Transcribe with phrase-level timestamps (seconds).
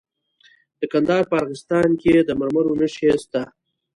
[0.79, 3.41] د کندهار په ارغستان کې د مرمرو نښې شته.